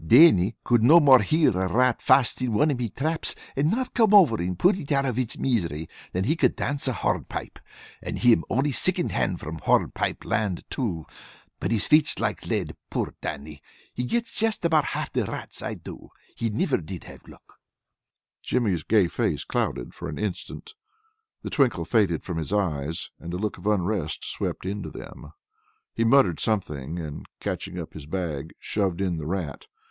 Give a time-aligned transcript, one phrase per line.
[0.03, 3.93] "Dannie could no more hear a rat fast in one of me traps and not
[3.93, 7.59] come over and put it out of its misery, than he could dance a hornpipe.
[8.01, 11.05] And him only sicond hand from hornpipe land, too!
[11.59, 12.75] But his feet's like lead.
[12.89, 13.61] Poor Dannie!
[13.93, 16.09] He gets just about half the rats I do.
[16.35, 17.59] He niver did have luck."
[18.41, 20.73] Jimmy's gay face clouded for an instant.
[21.43, 25.31] The twinkle faded from his eyes, and a look of unrest swept into them.
[25.93, 29.67] He muttered something, and catching up his bag, shoved in the rat.